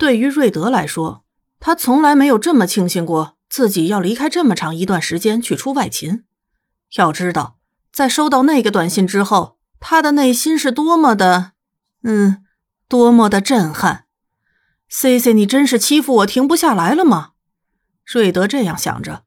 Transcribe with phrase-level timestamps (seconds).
[0.00, 1.26] 对于瑞德来说，
[1.58, 6.24] 他从来没有这么庆幸过自己要离开这么长一段时间去出外勤。
[6.96, 7.58] 要知道，
[7.92, 11.52] 在收到那个短信之后，他的内心是多么的……
[12.02, 12.42] 嗯，
[12.88, 14.06] 多么的震撼。
[14.88, 17.32] C C，你真是欺负我停不下来了吗？
[18.06, 19.24] 瑞德这样想着，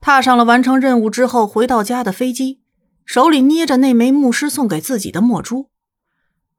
[0.00, 2.62] 踏上了完成任务之后回到家的飞机，
[3.04, 5.68] 手里捏着那枚牧师送给自己的墨珠。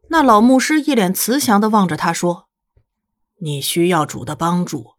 [0.09, 2.47] 那老牧师一脸慈祥的望着他说
[3.41, 4.95] ：“你需要主的帮助。”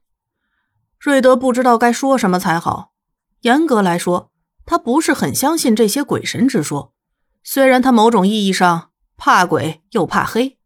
[0.98, 2.92] 瑞德不知道该说什么才好。
[3.40, 4.30] 严格来说，
[4.66, 6.92] 他不是很相信这些鬼神之说，
[7.42, 8.88] 虽然他某种意义上。
[9.22, 10.58] 怕鬼又怕黑，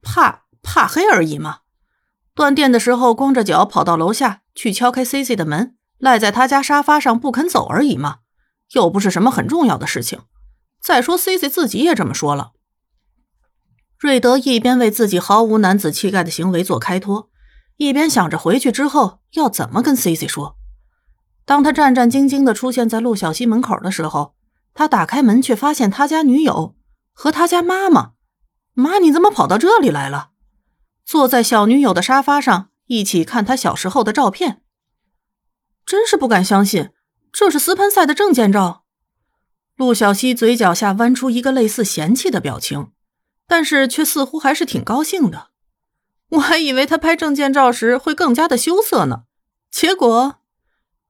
[0.00, 1.62] 怕怕黑而已嘛。
[2.32, 8.18] 断电的时候，光着脚跑到楼下去敲开 C C 的门，赖在他家沙发上不肯走而已嘛，
[8.74, 10.20] 又不是什么很重要的事情。
[10.80, 12.52] 再说 C C 自己也这么说了。
[14.04, 17.30] 瑞德一边为自己毫无男子气概的行为做开脱，
[17.78, 20.58] 一边想着回去之后要怎么跟 Cici 说。
[21.46, 24.34] 当他战战兢兢的出现在陆小西门口的时候，
[24.74, 26.76] 他打开门却发现他家女友。
[27.14, 28.10] 和他家妈妈，
[28.74, 30.32] 妈，你怎么跑到这里来了？
[31.06, 34.60] 坐在小女友的沙发上，一起看他小时候的照片。
[35.86, 36.90] 真是不敢相信，
[37.32, 38.84] 这是斯潘塞的证件照。
[39.76, 42.88] 陆小西嘴角下弯出一个类似嫌弃的表情，
[43.46, 45.48] 但是却似乎还是挺高兴的。
[46.30, 49.24] 我还以为他拍证件照时会更加的羞涩呢，
[49.70, 50.40] 结果，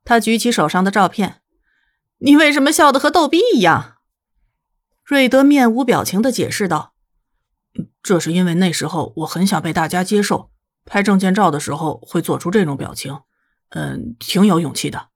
[0.05, 1.41] 他举起手上的照片，
[2.19, 3.97] 你为什么笑得和逗逼一样？
[5.05, 6.95] 瑞德面无表情的解释道
[8.03, 10.51] ：“这是因为那时候我很想被大家接受，
[10.85, 13.21] 拍证件照的时候会做出这种表情，
[13.71, 15.09] 嗯，挺有勇气的。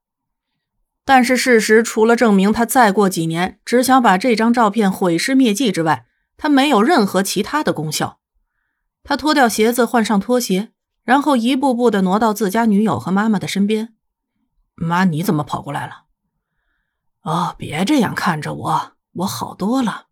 [1.05, 6.05] 但是事实除了证明他再过几年只想把这张照片毁尸灭迹之外，
[6.39, 8.19] 他没有任何其他的功效。
[9.03, 10.71] 他脱掉鞋子，换上拖鞋，
[11.03, 13.93] 然后一步步的挪到自家女友和妈妈的身边。
[14.73, 16.05] 妈，你怎么跑过来了？
[17.21, 20.05] 哦，别这样看着我。”我好多了，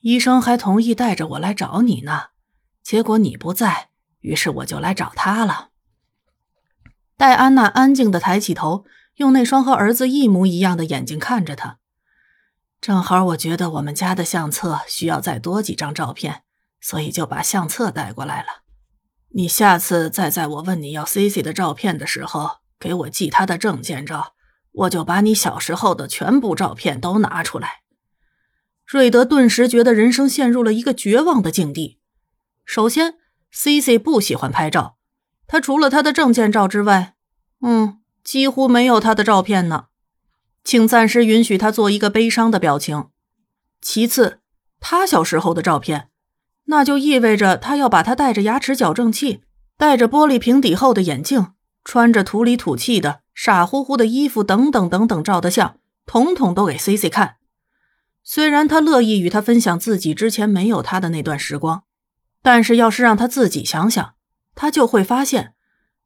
[0.00, 2.26] 医生还同意带着我来找你呢。
[2.82, 3.88] 结果你不在，
[4.20, 5.70] 于是我就来找他了。
[7.16, 8.84] 戴安娜安静的抬起头，
[9.16, 11.78] 用那双和儿子一模一样的眼睛看着他。
[12.84, 16.42] 正好我觉得我们家的相册需要再多几张照片，
[16.82, 18.62] 所以就把相册带过来了。
[19.30, 24.34] 你下次再在我问你要 C C 的照片的时候，给我寄他的证件照，
[24.72, 27.80] 我就把你小时候的全部照片都拿出来。
[28.84, 32.00] 瑞德顿时觉得人生陷入了一个绝望的境地。
[32.66, 33.14] 首先
[33.50, 34.98] ，C C 不喜欢拍照，
[35.46, 37.14] 他除了他的证件照之外，
[37.62, 39.86] 嗯，几乎没有他的照片呢。
[40.64, 43.08] 请暂时允许他做一个悲伤的表情。
[43.80, 44.40] 其次，
[44.80, 46.08] 他小时候的照片，
[46.64, 49.42] 那就意味着他要把他戴着牙齿矫正器、
[49.76, 51.52] 戴着玻璃瓶底厚的眼镜、
[51.84, 57.36] 穿着土里土气的傻乎乎的衣服等等等等照的相，统统都给 C C 看。
[58.22, 61.84] 虽然他乐意与他分享自己之前没有他的那段时光，
[62.40, 64.14] 但是要是让他自己想想，
[64.54, 65.52] 他就会发现，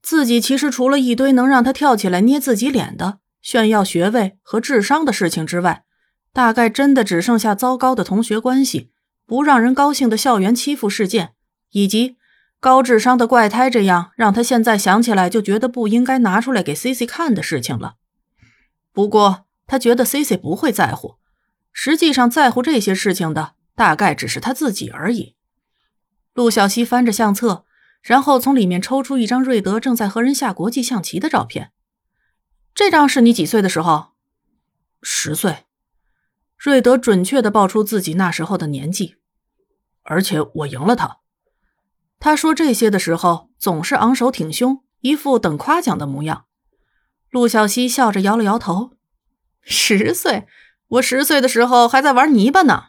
[0.02, 5.84] 自己其实除了一堆能让他跳起来捏自己脸的、炫耀学位和智商的事情之外，
[6.32, 8.90] 大概真的只剩下糟糕的同学关系、
[9.26, 11.34] 不让人高兴的校园欺负事件，
[11.70, 12.16] 以及
[12.60, 17.94] 高智商的怪胎这样让他现在想起来就觉得不应该拿出来给 C C 看的事情了。
[18.92, 21.16] 不过他觉得 C C 不会在乎。
[21.72, 25.36] 实际上，在乎这些事情的大概只是他自己而已。
[26.34, 27.64] 陆小西翻着相册，
[28.02, 31.70] 然后从里面抽出一张瑞德正在和人下国际象棋的照片。
[32.74, 34.12] 这张是你几岁的时候？
[35.02, 35.66] 十岁。
[36.56, 39.16] 瑞德准确的报出自己那时候的年纪，
[40.02, 41.18] 而且我赢了他。
[42.18, 46.46] 他说这些的时候总是昂首挺胸，一副等夸奖的模样。
[47.30, 48.96] 陆小西笑着摇了摇头
[49.62, 50.48] ：“十岁。”
[50.92, 52.86] 我十岁的时候还在玩泥巴呢。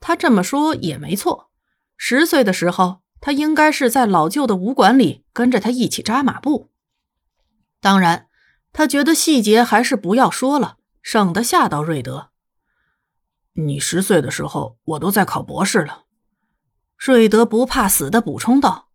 [0.00, 1.50] 他这么说也没错。
[1.96, 6.72] 十岁的时候，他应该是在老旧的武馆里跟着他一起扎马步。
[7.80, 8.26] 当然，
[8.72, 12.30] 他觉得细节还是不要说了，省得吓到瑞德。
[13.54, 16.04] 你十岁的时候，我都在考博士了。
[16.96, 18.90] 瑞德不怕死的补充道。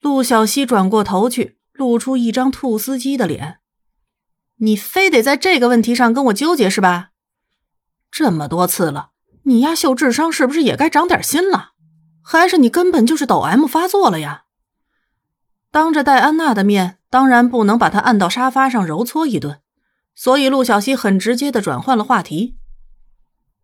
[0.00, 3.58] 陆小西转过头去，露出一张兔斯基的脸。
[4.56, 7.10] 你非得在这个问题上跟我纠结是吧？
[8.10, 9.10] 这么多次了，
[9.42, 11.72] 你丫秀智商是不是也该长点心了？
[12.22, 14.44] 还是你根本就是抖 M 发作了呀？
[15.70, 19.60] 当着戴安娜的面，当然不能把他按到沙发上揉搓一顿，
[20.14, 22.58] 所以陆小西很直接的转换了话题。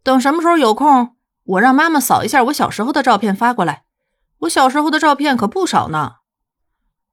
[0.02, 3.85] 等什么时候有空，我让妈妈扫一下我小时候的照片发过来。
[4.41, 6.17] 我小时候的照片可不少呢。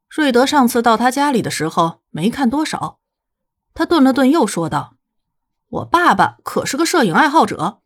[0.09, 2.99] 瑞德上次到他家里的时候没看多少。
[3.73, 4.97] 他顿了顿，又说道
[5.69, 7.79] ：“我爸爸可是个摄影爱好者，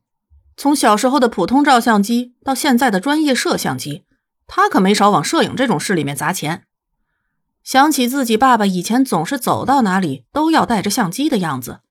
[0.58, 4.06] 从小时候的普通照相机到现在的专业摄像机，
[4.48, 6.65] 他可没少往摄影这种事里面砸钱。”
[7.66, 11.82] 想起自己爸爸以前总是走到哪里都要带着相机的样子，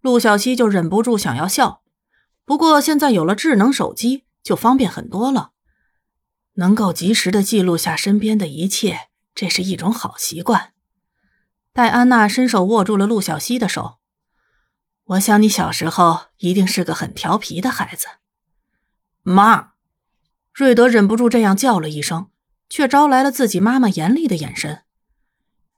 [0.00, 1.82] 陆小西就忍不住想要笑。
[2.44, 5.50] 不过现在有了智能手机，就方便很多了，
[6.54, 10.72] 能够及时的记录下身边的一切，这是一种好习惯。
[11.72, 13.96] 戴安娜伸手握住了陆小西的手，
[15.02, 18.06] 我想你小时候一定是个很调皮的孩子。
[19.24, 19.72] 妈，
[20.52, 22.28] 瑞德忍不住这样叫了一声，
[22.68, 24.83] 却招来了自己妈妈严厉的眼神。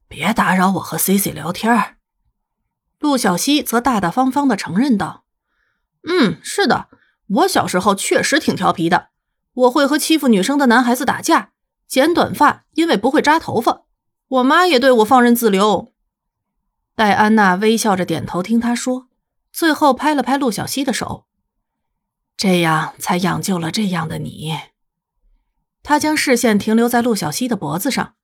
[0.09, 1.97] 别打扰我和 C C 聊天。
[2.99, 5.25] 陆小西则大大方方的承认道
[6.09, 6.89] ：“嗯，是的，
[7.29, 9.09] 我小时候确实挺调皮的。
[9.53, 11.53] 我会和欺负女生的男孩子打架，
[11.87, 13.85] 剪短发，因为不会扎头发。
[14.29, 15.93] 我妈也对我放任自流。”
[16.95, 19.09] 戴安娜微笑着点头听他说，
[19.53, 21.27] 最后拍了拍陆小西的手
[22.37, 24.55] ：“这样才养就了这样的你。”
[25.83, 28.15] 他将视线停留在陆小西的脖子上。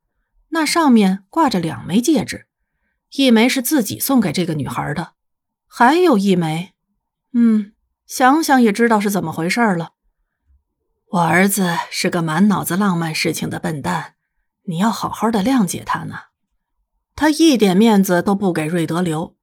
[0.55, 2.47] 那上面挂着两枚戒指，
[3.13, 5.15] 一枚是自己送给这个女孩的，
[5.67, 6.75] 还有一枚，
[7.33, 7.73] 嗯，
[8.07, 9.93] 想想也知道是怎么回事了。
[11.13, 14.15] 我儿子是个满脑子浪漫事情的笨蛋，
[14.65, 16.17] 你要好好的谅解他呢。
[17.17, 19.35] 他一点面子都不给瑞德留，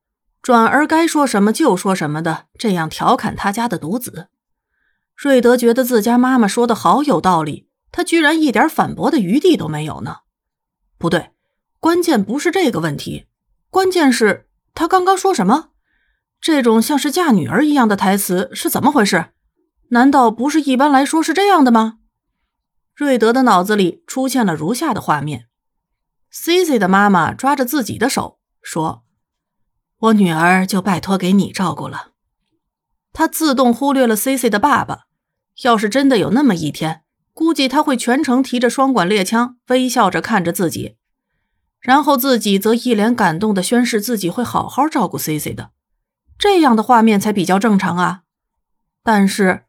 [0.44, 4.30] 转而该说什么就说什么的，这样调侃他家的独子。
[5.16, 10.18] 瑞德觉得自家妈妈说的好有道理，他居然一点反驳的余地都没有呢。
[11.00, 11.32] 不对，
[11.80, 13.26] 关键不是这个问题，
[13.72, 15.70] 关键是他刚刚说什么？
[16.40, 19.28] 这种像是嫁女儿一样的台词是怎么回事？
[19.90, 22.00] 难道不是一般来说是这样的吗？
[22.94, 25.48] 瑞德的脑子里出现了如下的画面
[26.30, 29.04] ：C C 的妈妈抓着自己的手说
[30.00, 32.12] ：“我女儿就拜托给你照顾了。”
[33.14, 35.06] 他自动忽略了 C C 的爸爸。
[35.64, 37.02] 要是真的有那么一天，
[37.40, 40.98] 估计他会全程提着双管猎枪，微笑着看着自己，
[41.80, 45.70] 然后自己则一脸感动的宣誓自己会好好照顾 C C 的，
[46.38, 48.24] 这样的画面才比较正常啊。
[49.04, 49.64] 但是，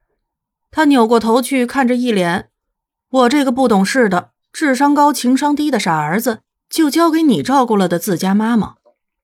[0.72, 2.48] 他扭过头去看着一脸
[3.08, 8.74] “我这个不懂事的、智商高、情商低的傻儿子就交给你照顾了”的自家妈妈，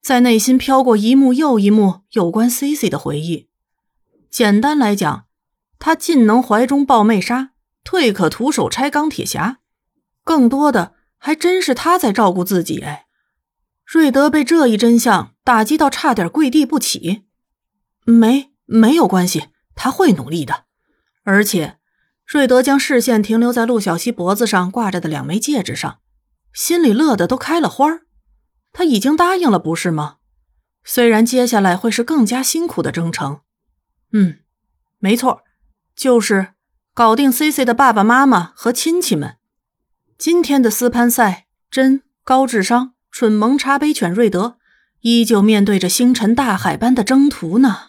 [0.01, 3.49] 在内心飘过一幕又一幕有关 C C 的回忆。
[4.31, 5.25] 简单来讲，
[5.81, 7.51] 他尽能怀中抱妹杀。
[7.87, 9.61] 退可徒手拆钢铁侠，
[10.25, 12.81] 更多的还真是他在照顾自己。
[12.81, 13.07] 哎，
[13.85, 17.27] 瑞德被这一真相打击到，差点跪地不起。
[18.05, 20.65] 没，没有关系，他会努力的。
[21.23, 21.79] 而且，
[22.27, 26.01] 瑞德将视线停留在陆小西脖子上挂着的两枚戒指上，
[26.53, 28.01] 心里乐得都开了花
[28.73, 30.17] 他已经答应了，不是吗？
[30.83, 33.43] 虽然接下来会是更加辛苦的征程。
[34.13, 34.41] 嗯，
[34.99, 35.45] 没错，
[35.95, 36.56] 就是。
[36.97, 39.37] 搞定 C C 的爸爸妈妈和亲戚们。
[40.17, 44.57] 今天的斯潘塞、真高智商、蠢萌茶杯犬瑞德，
[45.03, 47.89] 依旧面对着星辰大海般的征途呢。